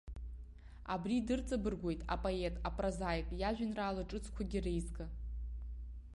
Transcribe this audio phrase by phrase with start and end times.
[0.93, 5.05] Абри дырҵабыргуеит апоет, апрозаик иажәеинраала ҿыцқәагьы реизга.